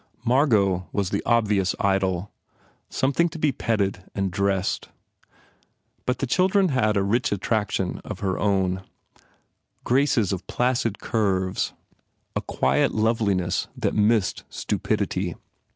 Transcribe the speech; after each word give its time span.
Mar 0.25 0.47
got 0.47 0.91
was 0.91 1.11
the 1.11 1.21
obvious 1.27 1.75
idol, 1.79 2.31
something 2.89 3.29
to 3.29 3.37
be 3.37 3.51
petted 3.51 4.03
and 4.15 4.31
dressed. 4.31 4.89
But 6.07 6.17
the 6.17 6.25
child 6.25 6.55
had 6.71 6.97
a 6.97 7.03
rich 7.03 7.31
attraction 7.31 7.99
of 8.03 8.19
her 8.21 8.39
own, 8.39 8.81
graces 9.83 10.33
of 10.33 10.47
placid 10.47 10.97
curves, 10.97 11.73
a 12.35 12.41
quiet 12.41 12.93
loveli 12.93 13.35
ness 13.35 13.67
that 13.77 13.93
missed 13.93 14.43
stupidity. 14.49 15.35